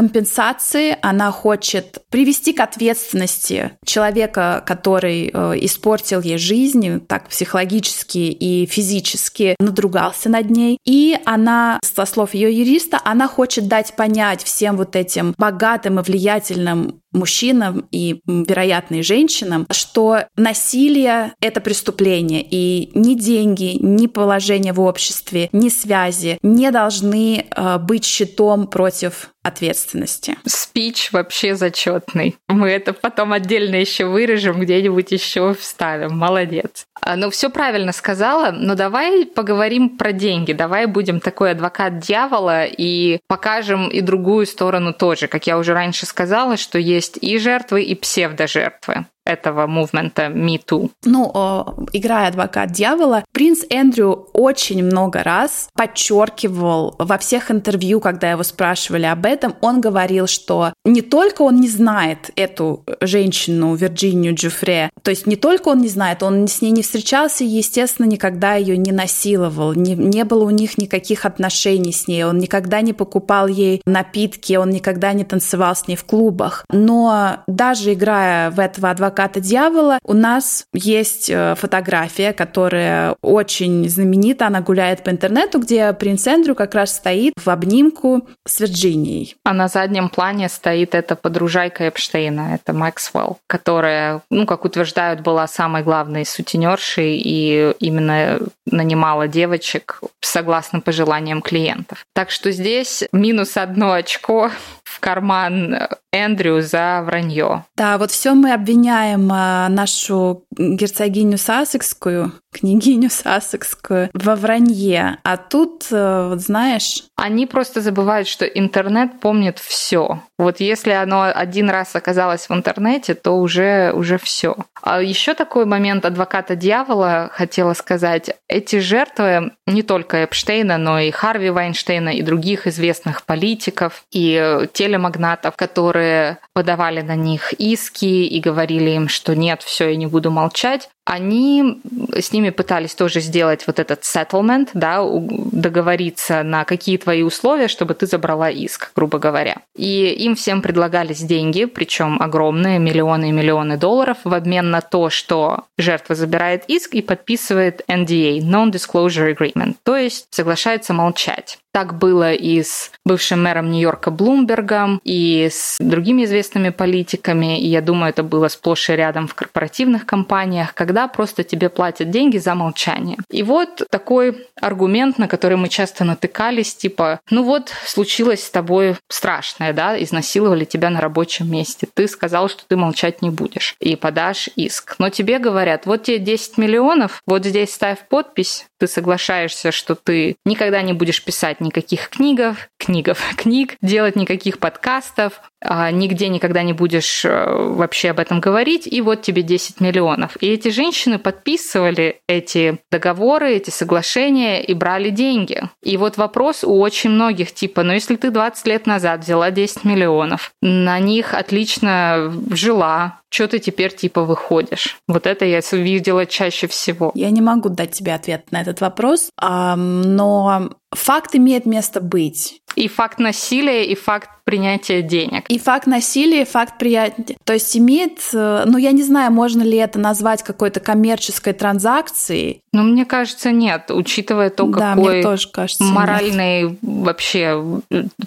компенсации, 0.00 0.96
она 1.02 1.30
хочет 1.30 1.98
привести 2.08 2.54
к 2.54 2.60
ответственности 2.60 3.72
человека, 3.84 4.64
который 4.66 5.30
э, 5.30 5.52
испортил 5.60 6.22
ей 6.22 6.38
жизнь, 6.38 7.00
так 7.00 7.28
психологически 7.28 8.16
и 8.16 8.64
физически 8.64 9.56
надругался 9.60 10.30
над 10.30 10.48
ней. 10.48 10.78
И 10.86 11.18
она, 11.26 11.80
со 11.82 12.06
слов 12.06 12.32
ее 12.32 12.50
юриста, 12.50 12.98
она 13.04 13.28
хочет 13.28 13.68
дать 13.68 13.94
понять 13.94 14.42
всем 14.42 14.78
вот 14.78 14.96
этим 14.96 15.34
богатым 15.36 16.00
и 16.00 16.02
влиятельным 16.02 17.00
мужчинам 17.12 17.86
и, 17.90 18.20
вероятно, 18.26 18.96
и 18.96 19.02
женщинам, 19.02 19.66
что 19.70 20.24
насилие— 20.36 21.32
это 21.40 21.60
преступление, 21.60 22.46
и 22.48 22.90
ни 22.94 23.14
деньги, 23.14 23.76
ни 23.80 24.06
положение 24.06 24.72
в 24.72 24.80
обществе, 24.80 25.48
ни 25.52 25.68
связи 25.68 26.38
не 26.42 26.70
должны 26.70 27.44
э, 27.44 27.78
быть 27.78 28.04
щитом 28.04 28.66
против 28.66 29.30
ответственности. 29.42 30.36
Спич 30.46 31.12
вообще 31.12 31.54
зачетный. 31.54 32.36
Мы 32.48 32.68
это 32.70 32.92
потом 32.92 33.32
отдельно 33.32 33.76
еще 33.76 34.06
вырежем, 34.06 34.60
где-нибудь 34.60 35.12
еще 35.12 35.54
вставим. 35.54 36.16
Молодец. 36.16 36.84
А, 37.00 37.16
ну, 37.16 37.30
все 37.30 37.48
правильно 37.48 37.92
сказала, 37.92 38.50
но 38.50 38.74
давай 38.74 39.24
поговорим 39.24 39.96
про 39.96 40.12
деньги. 40.12 40.52
Давай 40.52 40.86
будем 40.86 41.20
такой 41.20 41.52
адвокат 41.52 41.98
дьявола 41.98 42.66
и 42.66 43.20
покажем 43.28 43.88
и 43.88 44.00
другую 44.00 44.46
сторону 44.46 44.92
тоже. 44.92 45.26
Как 45.26 45.46
я 45.46 45.58
уже 45.58 45.72
раньше 45.72 46.06
сказала, 46.06 46.56
что 46.56 46.78
есть 46.78 47.18
и 47.20 47.38
жертвы, 47.38 47.82
и 47.82 47.94
псевдожертвы 47.94 49.06
этого 49.24 49.66
мувмента 49.66 50.26
Me 50.26 50.60
Too. 50.64 50.90
Ну, 51.04 51.86
играя 51.92 52.28
адвокат 52.28 52.72
дьявола, 52.72 53.24
принц 53.32 53.60
Эндрю 53.70 54.28
очень 54.32 54.82
много 54.84 55.22
раз 55.22 55.68
подчеркивал 55.74 56.94
во 56.98 57.18
всех 57.18 57.50
интервью, 57.50 58.00
когда 58.00 58.30
его 58.30 58.42
спрашивали 58.42 59.06
об 59.06 59.26
этом, 59.26 59.54
он 59.60 59.80
говорил, 59.80 60.26
что 60.26 60.72
не 60.84 61.02
только 61.02 61.42
он 61.42 61.60
не 61.60 61.68
знает 61.68 62.30
эту 62.36 62.84
женщину, 63.00 63.74
Вирджинию 63.74 64.34
Джуфре, 64.34 64.90
то 65.02 65.10
есть 65.10 65.26
не 65.26 65.36
только 65.36 65.68
он 65.68 65.78
не 65.78 65.88
знает, 65.88 66.22
он 66.22 66.48
с 66.48 66.62
ней 66.62 66.70
не 66.70 66.82
встречался 66.82 67.44
и, 67.44 67.48
естественно, 67.48 68.06
никогда 68.06 68.54
ее 68.54 68.76
не 68.76 68.92
насиловал, 68.92 69.74
не, 69.74 69.94
не 69.94 70.24
было 70.24 70.44
у 70.44 70.50
них 70.50 70.78
никаких 70.78 71.24
отношений 71.24 71.92
с 71.92 72.08
ней, 72.08 72.24
он 72.24 72.38
никогда 72.38 72.80
не 72.80 72.92
покупал 72.92 73.46
ей 73.46 73.82
напитки, 73.86 74.54
он 74.54 74.70
никогда 74.70 75.12
не 75.12 75.24
танцевал 75.24 75.76
с 75.76 75.86
ней 75.86 75.96
в 75.96 76.04
клубах. 76.04 76.64
Но 76.70 77.38
даже 77.46 77.92
играя 77.92 78.50
в 78.50 78.58
этого 78.58 78.90
адвоката 78.90 79.09
дьявола, 79.40 79.98
у 80.04 80.14
нас 80.14 80.64
есть 80.72 81.30
э, 81.30 81.54
фотография, 81.56 82.32
которая 82.32 83.16
очень 83.22 83.88
знаменита, 83.88 84.46
она 84.46 84.60
гуляет 84.60 85.02
по 85.02 85.10
интернету, 85.10 85.58
где 85.58 85.92
принц 85.92 86.26
Эндрю 86.26 86.54
как 86.54 86.74
раз 86.74 86.94
стоит 86.94 87.34
в 87.36 87.48
обнимку 87.48 88.28
с 88.46 88.60
Вирджинией. 88.60 89.36
А 89.44 89.52
на 89.52 89.68
заднем 89.68 90.08
плане 90.08 90.48
стоит 90.48 90.94
эта 90.94 91.16
подружайка 91.16 91.88
Эпштейна, 91.88 92.54
это 92.54 92.72
Максвелл, 92.72 93.38
которая, 93.46 94.22
ну, 94.30 94.46
как 94.46 94.64
утверждают, 94.64 95.20
была 95.20 95.46
самой 95.46 95.82
главной 95.82 96.24
сутенершей 96.24 97.18
и 97.18 97.74
именно 97.80 98.40
нанимала 98.66 99.28
девочек 99.28 100.00
согласно 100.20 100.80
пожеланиям 100.80 101.42
клиентов. 101.42 102.04
Так 102.14 102.30
что 102.30 102.50
здесь 102.52 103.04
минус 103.12 103.56
одно 103.56 103.92
очко 103.92 104.50
в 104.84 105.00
карман 105.00 105.88
Эндрю 106.12 106.60
за 106.60 107.02
вранье. 107.04 107.64
Да, 107.76 107.98
вот 107.98 108.10
все 108.10 108.34
мы 108.34 108.52
обвиняем 108.52 108.99
а, 109.32 109.68
нашу 109.68 110.44
герцогиню 110.56 111.38
Сассекскую, 111.38 112.32
княгиню 112.52 113.10
Сассекскую 113.10 114.10
во 114.12 114.36
вранье. 114.36 115.18
А 115.22 115.36
тут, 115.36 115.86
э, 115.90 116.28
вот 116.30 116.40
знаешь... 116.40 117.04
Они 117.16 117.46
просто 117.46 117.80
забывают, 117.80 118.28
что 118.28 118.44
интернет 118.46 119.20
помнит 119.20 119.58
все. 119.58 120.22
Вот 120.38 120.60
если 120.60 120.90
оно 120.92 121.22
один 121.22 121.68
раз 121.68 121.94
оказалось 121.94 122.48
в 122.48 122.54
интернете, 122.54 123.14
то 123.14 123.38
уже, 123.38 123.92
уже 123.94 124.18
все. 124.18 124.56
А 124.82 125.02
еще 125.02 125.34
такой 125.34 125.66
момент 125.66 126.04
адвоката 126.04 126.56
дьявола 126.56 127.30
хотела 127.32 127.74
сказать. 127.74 128.30
Эти 128.48 128.80
жертвы 128.80 129.52
не 129.66 129.82
только 129.82 130.24
Эпштейна, 130.24 130.78
но 130.78 130.98
и 130.98 131.10
Харви 131.10 131.50
Вайнштейна, 131.50 132.10
и 132.10 132.22
других 132.22 132.66
известных 132.66 133.24
политиков, 133.24 134.04
и 134.12 134.66
телемагнатов, 134.72 135.56
которые 135.56 136.38
подавали 136.54 137.02
на 137.02 137.16
них 137.16 137.52
иски 137.52 138.04
и 138.04 138.40
говорили 138.40 138.89
им, 138.94 139.08
что 139.08 139.34
нет, 139.34 139.62
все, 139.62 139.90
я 139.90 139.96
не 139.96 140.06
буду 140.06 140.30
молчать 140.30 140.90
они 141.10 141.80
с 142.16 142.32
ними 142.32 142.50
пытались 142.50 142.94
тоже 142.94 143.20
сделать 143.20 143.66
вот 143.66 143.80
этот 143.80 144.02
settlement, 144.02 144.68
да, 144.74 145.00
договориться 145.02 146.44
на 146.44 146.64
какие 146.64 146.98
твои 146.98 147.22
условия, 147.22 147.66
чтобы 147.66 147.94
ты 147.94 148.06
забрала 148.06 148.48
иск, 148.48 148.92
грубо 148.94 149.18
говоря. 149.18 149.56
И 149.76 150.06
им 150.10 150.36
всем 150.36 150.62
предлагались 150.62 151.20
деньги, 151.20 151.64
причем 151.64 152.22
огромные, 152.22 152.78
миллионы 152.78 153.30
и 153.30 153.32
миллионы 153.32 153.76
долларов, 153.76 154.18
в 154.22 154.32
обмен 154.32 154.70
на 154.70 154.82
то, 154.82 155.10
что 155.10 155.64
жертва 155.78 156.14
забирает 156.14 156.62
иск 156.68 156.94
и 156.94 157.02
подписывает 157.02 157.82
NDA, 157.88 158.38
Non-Disclosure 158.38 159.36
Agreement, 159.36 159.74
то 159.82 159.96
есть 159.96 160.26
соглашается 160.30 160.94
молчать. 160.94 161.58
Так 161.72 161.96
было 161.98 162.32
и 162.32 162.62
с 162.62 162.90
бывшим 163.04 163.44
мэром 163.44 163.70
Нью-Йорка 163.70 164.10
Блумбергом, 164.10 165.00
и 165.04 165.48
с 165.50 165.76
другими 165.78 166.24
известными 166.24 166.70
политиками, 166.70 167.60
и 167.60 167.68
я 167.68 167.80
думаю, 167.80 168.10
это 168.10 168.24
было 168.24 168.48
сплошь 168.48 168.90
и 168.90 168.94
рядом 168.94 169.28
в 169.28 169.34
корпоративных 169.34 170.04
компаниях, 170.04 170.74
когда 170.74 170.99
просто 171.08 171.44
тебе 171.44 171.68
платят 171.68 172.10
деньги 172.10 172.38
за 172.38 172.54
молчание. 172.54 173.18
И 173.30 173.42
вот 173.42 173.82
такой 173.90 174.46
аргумент, 174.60 175.18
на 175.18 175.28
который 175.28 175.56
мы 175.56 175.68
часто 175.68 176.04
натыкались, 176.04 176.74
типа, 176.74 177.20
ну 177.30 177.42
вот, 177.44 177.72
случилось 177.84 178.44
с 178.44 178.50
тобой 178.50 178.96
страшное, 179.08 179.72
да, 179.72 180.00
изнасиловали 180.02 180.64
тебя 180.64 180.90
на 180.90 181.00
рабочем 181.00 181.50
месте, 181.50 181.88
ты 181.92 182.08
сказал, 182.08 182.48
что 182.48 182.64
ты 182.66 182.76
молчать 182.76 183.22
не 183.22 183.30
будешь, 183.30 183.76
и 183.80 183.96
подашь 183.96 184.48
иск. 184.56 184.96
Но 184.98 185.08
тебе 185.08 185.38
говорят, 185.38 185.86
вот 185.86 186.04
тебе 186.04 186.18
10 186.18 186.58
миллионов, 186.58 187.22
вот 187.26 187.44
здесь 187.44 187.72
ставь 187.72 188.06
подпись, 188.08 188.66
ты 188.80 188.86
соглашаешься, 188.86 189.70
что 189.70 189.94
ты 189.94 190.36
никогда 190.44 190.80
не 190.80 190.94
будешь 190.94 191.22
писать 191.22 191.60
никаких 191.60 192.08
книгов, 192.08 192.70
книгов, 192.78 193.22
книг, 193.36 193.76
делать 193.82 194.16
никаких 194.16 194.58
подкастов, 194.58 195.40
а, 195.62 195.90
нигде 195.90 196.28
никогда 196.28 196.62
не 196.62 196.72
будешь 196.72 197.24
э, 197.24 197.28
вообще 197.28 198.10
об 198.10 198.18
этом 198.18 198.40
говорить, 198.40 198.86
и 198.86 199.02
вот 199.02 199.20
тебе 199.20 199.42
10 199.42 199.80
миллионов. 199.80 200.36
И 200.40 200.48
эти 200.48 200.68
женщины 200.68 201.18
подписывали 201.18 202.20
эти 202.26 202.78
договоры, 202.90 203.52
эти 203.52 203.68
соглашения 203.68 204.62
и 204.62 204.72
брали 204.72 205.10
деньги. 205.10 205.62
И 205.82 205.98
вот 205.98 206.16
вопрос 206.16 206.64
у 206.64 206.80
очень 206.80 207.10
многих, 207.10 207.52
типа, 207.52 207.82
ну 207.82 207.92
если 207.92 208.16
ты 208.16 208.30
20 208.30 208.66
лет 208.66 208.86
назад 208.86 209.20
взяла 209.20 209.50
10 209.50 209.84
миллионов, 209.84 210.52
на 210.62 210.98
них 210.98 211.34
отлично 211.34 212.32
жила, 212.50 213.19
что 213.30 213.48
ты 213.48 213.58
теперь 213.60 213.94
типа 213.94 214.24
выходишь? 214.24 214.98
Вот 215.06 215.26
это 215.26 215.44
я 215.44 215.60
видела 215.72 216.26
чаще 216.26 216.66
всего. 216.66 217.12
Я 217.14 217.30
не 217.30 217.40
могу 217.40 217.68
дать 217.68 217.92
тебе 217.92 218.14
ответ 218.14 218.50
на 218.50 218.60
этот 218.60 218.80
вопрос, 218.80 219.30
но 219.40 220.70
факт 220.92 221.34
имеет 221.34 221.66
место 221.66 222.00
быть. 222.00 222.60
И 222.76 222.88
факт 222.88 223.18
насилия, 223.18 223.84
и 223.84 223.94
факт 223.94 224.30
принятия 224.44 225.02
денег. 225.02 225.44
И 225.48 225.58
факт 225.58 225.86
насилия, 225.86 226.42
и 226.42 226.44
факт 226.44 226.78
приятия. 226.78 227.36
То 227.44 227.52
есть 227.52 227.76
имеет, 227.76 228.20
э, 228.32 228.64
ну 228.66 228.78
я 228.78 228.92
не 228.92 229.02
знаю, 229.02 229.32
можно 229.32 229.62
ли 229.62 229.76
это 229.76 229.98
назвать 229.98 230.42
какой-то 230.42 230.80
коммерческой 230.80 231.52
транзакцией. 231.52 232.62
Ну, 232.72 232.84
мне 232.84 233.04
кажется, 233.04 233.50
нет, 233.50 233.90
учитывая 233.90 234.50
то, 234.50 234.66
да, 234.66 234.94
какой 234.94 235.14
мне 235.14 235.22
тоже 235.22 235.48
кажется, 235.48 235.84
моральный 235.84 236.62
нет. 236.62 236.78
вообще 236.82 237.62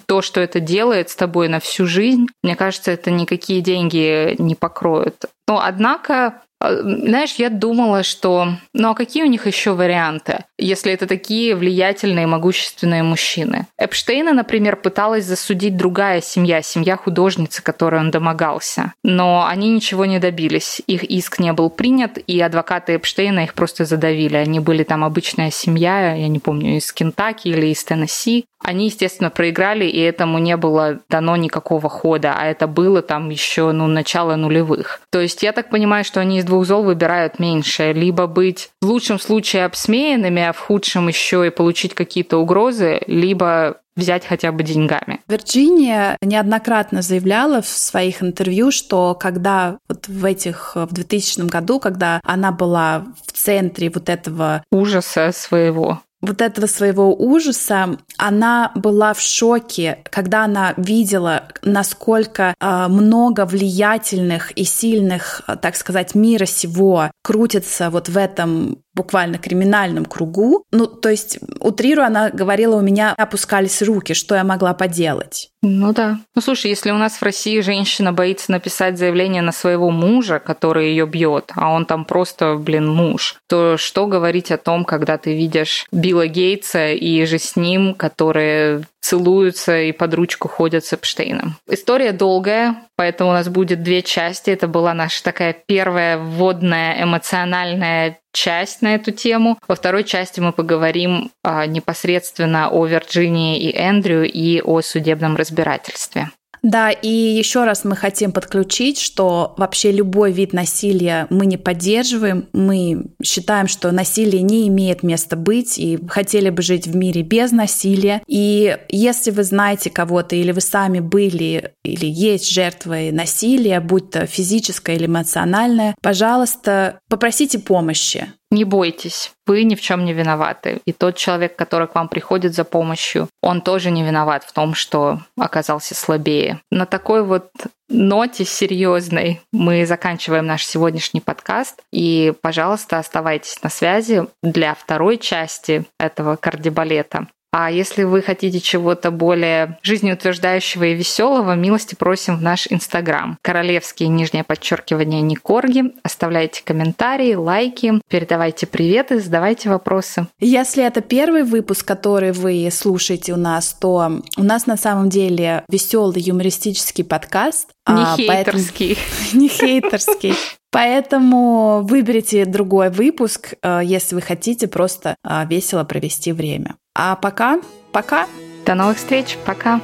то, 0.06 0.22
что 0.22 0.40
это 0.40 0.60
делает 0.60 1.10
с 1.10 1.16
тобой 1.16 1.48
на 1.48 1.60
всю 1.60 1.86
жизнь, 1.86 2.26
мне 2.42 2.56
кажется, 2.56 2.90
это 2.90 3.10
никакие 3.10 3.60
деньги 3.60 4.34
не 4.38 4.54
покроют. 4.54 5.24
Но, 5.48 5.60
однако, 5.62 6.42
знаешь, 6.70 7.34
я 7.36 7.50
думала, 7.50 8.02
что... 8.02 8.48
Ну 8.72 8.90
а 8.90 8.94
какие 8.94 9.22
у 9.22 9.28
них 9.28 9.46
еще 9.46 9.72
варианты, 9.72 10.44
если 10.58 10.92
это 10.92 11.06
такие 11.06 11.54
влиятельные, 11.54 12.26
могущественные 12.26 13.02
мужчины? 13.02 13.66
Эпштейна, 13.78 14.32
например, 14.32 14.76
пыталась 14.76 15.24
засудить 15.24 15.76
другая 15.76 16.20
семья, 16.20 16.62
семья 16.62 16.96
художницы, 16.96 17.62
которой 17.62 18.00
он 18.00 18.10
домогался. 18.10 18.92
Но 19.02 19.46
они 19.46 19.70
ничего 19.70 20.04
не 20.04 20.18
добились. 20.18 20.82
Их 20.86 21.04
иск 21.04 21.38
не 21.38 21.52
был 21.52 21.70
принят, 21.70 22.18
и 22.18 22.40
адвокаты 22.40 22.96
Эпштейна 22.96 23.40
их 23.44 23.54
просто 23.54 23.84
задавили. 23.84 24.36
Они 24.36 24.60
были 24.60 24.84
там 24.84 25.04
обычная 25.04 25.50
семья, 25.50 26.14
я 26.14 26.28
не 26.28 26.38
помню, 26.38 26.76
из 26.76 26.92
Кентаки 26.92 27.48
или 27.48 27.66
из 27.66 27.82
Теннесси. 27.84 28.46
Они, 28.64 28.86
естественно, 28.86 29.30
проиграли, 29.30 29.84
и 29.84 30.00
этому 30.00 30.38
не 30.38 30.56
было 30.56 31.00
дано 31.10 31.36
никакого 31.36 31.88
хода, 31.90 32.34
а 32.36 32.46
это 32.46 32.66
было 32.66 33.02
там 33.02 33.28
еще, 33.28 33.70
ну, 33.72 33.86
начало 33.86 34.36
нулевых. 34.36 35.00
То 35.10 35.20
есть 35.20 35.42
я 35.42 35.52
так 35.52 35.68
понимаю, 35.68 36.02
что 36.02 36.20
они 36.20 36.38
из 36.38 36.44
двух 36.44 36.64
зол 36.64 36.82
выбирают 36.82 37.38
меньшее. 37.38 37.92
Либо 37.92 38.26
быть 38.26 38.70
в 38.80 38.86
лучшем 38.86 39.20
случае 39.20 39.66
обсмеянными, 39.66 40.42
а 40.42 40.52
в 40.52 40.58
худшем 40.58 41.08
еще 41.08 41.46
и 41.46 41.50
получить 41.50 41.94
какие-то 41.94 42.38
угрозы, 42.38 43.00
либо 43.06 43.76
взять 43.96 44.26
хотя 44.26 44.50
бы 44.52 44.62
деньгами. 44.62 45.20
Вирджиния 45.28 46.16
неоднократно 46.20 47.02
заявляла 47.02 47.62
в 47.62 47.68
своих 47.68 48.22
интервью, 48.22 48.70
что 48.70 49.14
когда 49.14 49.78
вот 49.88 50.08
в 50.08 50.24
этих, 50.24 50.72
в 50.74 50.92
2000 50.92 51.48
году, 51.48 51.78
когда 51.78 52.20
она 52.24 52.50
была 52.50 53.04
в 53.26 53.32
центре 53.32 53.90
вот 53.90 54.08
этого 54.08 54.64
ужаса 54.72 55.30
своего, 55.32 56.00
вот 56.24 56.40
этого 56.40 56.66
своего 56.66 57.14
ужаса, 57.14 57.98
она 58.18 58.72
была 58.74 59.14
в 59.14 59.20
шоке, 59.20 59.98
когда 60.04 60.44
она 60.44 60.74
видела, 60.76 61.48
насколько 61.62 62.54
э, 62.58 62.86
много 62.88 63.46
влиятельных 63.46 64.52
и 64.52 64.64
сильных, 64.64 65.42
так 65.60 65.76
сказать, 65.76 66.14
мира 66.14 66.46
сего 66.46 67.10
крутится 67.22 67.90
вот 67.90 68.08
в 68.08 68.16
этом 68.16 68.78
буквально 68.94 69.38
криминальном 69.38 70.04
кругу. 70.04 70.64
Ну, 70.70 70.86
то 70.86 71.08
есть, 71.08 71.38
утрирую, 71.60 72.06
она 72.06 72.30
говорила, 72.30 72.76
у 72.76 72.80
меня 72.80 73.12
опускались 73.16 73.82
руки, 73.82 74.14
что 74.14 74.34
я 74.34 74.44
могла 74.44 74.74
поделать. 74.74 75.50
Ну 75.62 75.92
да. 75.92 76.18
Ну 76.34 76.42
слушай, 76.42 76.68
если 76.68 76.90
у 76.90 76.98
нас 76.98 77.14
в 77.14 77.22
России 77.22 77.60
женщина 77.60 78.12
боится 78.12 78.52
написать 78.52 78.98
заявление 78.98 79.40
на 79.40 79.52
своего 79.52 79.90
мужа, 79.90 80.38
который 80.38 80.90
ее 80.90 81.06
бьет, 81.06 81.52
а 81.54 81.72
он 81.72 81.86
там 81.86 82.04
просто, 82.04 82.56
блин, 82.56 82.86
муж, 82.86 83.36
то 83.48 83.76
что 83.78 84.06
говорить 84.06 84.52
о 84.52 84.58
том, 84.58 84.84
когда 84.84 85.16
ты 85.16 85.34
видишь 85.34 85.86
Билла 85.90 86.26
Гейтса 86.26 86.92
и 86.92 87.24
же 87.24 87.38
с 87.38 87.56
ним, 87.56 87.94
которые 87.94 88.84
целуются 89.04 89.82
и 89.82 89.92
под 89.92 90.14
ручку 90.14 90.48
ходят 90.48 90.82
с 90.82 90.94
Эпштейном. 90.94 91.56
История 91.68 92.12
долгая, 92.12 92.88
поэтому 92.96 93.30
у 93.30 93.32
нас 93.34 93.50
будет 93.50 93.82
две 93.82 94.00
части. 94.00 94.48
Это 94.48 94.66
была 94.66 94.94
наша 94.94 95.22
такая 95.22 95.52
первая 95.52 96.16
вводная 96.16 97.02
эмоциональная 97.02 98.18
часть 98.32 98.80
на 98.80 98.94
эту 98.94 99.12
тему. 99.12 99.58
Во 99.68 99.74
второй 99.74 100.04
части 100.04 100.40
мы 100.40 100.52
поговорим 100.52 101.30
а, 101.42 101.66
непосредственно 101.66 102.70
о 102.70 102.86
Вирджинии 102.86 103.60
и 103.60 103.76
Эндрю 103.76 104.24
и 104.24 104.62
о 104.62 104.80
судебном 104.80 105.36
разбирательстве. 105.36 106.30
Да, 106.64 106.90
и 106.90 107.08
еще 107.08 107.64
раз 107.64 107.84
мы 107.84 107.94
хотим 107.94 108.32
подключить, 108.32 108.98
что 108.98 109.54
вообще 109.58 109.92
любой 109.92 110.32
вид 110.32 110.54
насилия 110.54 111.26
мы 111.28 111.44
не 111.44 111.58
поддерживаем. 111.58 112.48
Мы 112.54 113.04
считаем, 113.22 113.68
что 113.68 113.92
насилие 113.92 114.40
не 114.40 114.66
имеет 114.68 115.02
места 115.02 115.36
быть 115.36 115.78
и 115.78 115.98
хотели 116.08 116.48
бы 116.48 116.62
жить 116.62 116.86
в 116.86 116.96
мире 116.96 117.20
без 117.20 117.52
насилия. 117.52 118.22
И 118.26 118.78
если 118.88 119.30
вы 119.30 119.44
знаете 119.44 119.90
кого-то 119.90 120.36
или 120.36 120.52
вы 120.52 120.62
сами 120.62 121.00
были 121.00 121.72
или 121.84 122.06
есть 122.06 122.50
жертвой 122.50 123.12
насилия, 123.12 123.80
будь 123.80 124.08
то 124.10 124.26
физическое 124.26 124.96
или 124.96 125.04
эмоциональное, 125.04 125.94
пожалуйста, 126.00 126.98
попросите 127.10 127.58
помощи. 127.58 128.32
Не 128.54 128.62
бойтесь, 128.62 129.32
вы 129.48 129.64
ни 129.64 129.74
в 129.74 129.80
чем 129.80 130.04
не 130.04 130.12
виноваты. 130.12 130.80
И 130.84 130.92
тот 130.92 131.16
человек, 131.16 131.56
который 131.56 131.88
к 131.88 131.96
вам 131.96 132.06
приходит 132.06 132.54
за 132.54 132.62
помощью, 132.62 133.28
он 133.42 133.62
тоже 133.62 133.90
не 133.90 134.04
виноват 134.04 134.44
в 134.44 134.52
том, 134.52 134.74
что 134.74 135.18
оказался 135.36 135.96
слабее. 135.96 136.60
На 136.70 136.86
такой 136.86 137.24
вот 137.24 137.50
ноте 137.88 138.44
серьезной 138.44 139.40
мы 139.52 139.84
заканчиваем 139.86 140.46
наш 140.46 140.64
сегодняшний 140.64 141.20
подкаст. 141.20 141.82
И, 141.92 142.32
пожалуйста, 142.42 142.98
оставайтесь 142.98 143.60
на 143.60 143.70
связи 143.70 144.24
для 144.40 144.74
второй 144.74 145.18
части 145.18 145.84
этого 145.98 146.36
кардибалета. 146.36 147.26
А 147.56 147.70
если 147.70 148.02
вы 148.02 148.20
хотите 148.20 148.58
чего-то 148.58 149.12
более 149.12 149.78
жизнеутверждающего 149.82 150.86
и 150.86 150.94
веселого, 150.94 151.54
милости 151.54 151.94
просим 151.94 152.36
в 152.36 152.42
наш 152.42 152.66
Инстаграм. 152.68 153.38
Королевские 153.42 154.08
нижнее 154.08 154.42
подчеркивание 154.42 155.20
Никорги. 155.20 155.92
Оставляйте 156.02 156.64
комментарии, 156.64 157.34
лайки, 157.34 158.00
передавайте 158.08 158.66
приветы, 158.66 159.20
задавайте 159.20 159.68
вопросы. 159.68 160.26
Если 160.40 160.84
это 160.84 161.00
первый 161.00 161.44
выпуск, 161.44 161.86
который 161.86 162.32
вы 162.32 162.68
слушаете 162.72 163.34
у 163.34 163.36
нас, 163.36 163.72
то 163.80 164.20
у 164.36 164.42
нас 164.42 164.66
на 164.66 164.76
самом 164.76 165.08
деле 165.08 165.62
веселый 165.68 166.22
юмористический 166.22 167.04
подкаст. 167.04 167.68
Не 167.86 168.02
а, 168.02 168.16
хейтерский. 168.16 168.98
Поэтому... 168.98 169.42
Не 169.42 169.48
хейтерский. 169.48 170.34
Поэтому 170.72 171.82
выберите 171.84 172.46
другой 172.46 172.90
выпуск, 172.90 173.54
э, 173.62 173.82
если 173.84 174.16
вы 174.16 174.22
хотите 174.22 174.66
просто 174.66 175.14
э, 175.22 175.46
весело 175.46 175.84
провести 175.84 176.32
время. 176.32 176.74
А 176.96 177.16
пока, 177.16 177.58
пока. 177.92 178.28
До 178.64 178.74
новых 178.74 178.98
встреч, 178.98 179.36
пока. 179.44 179.80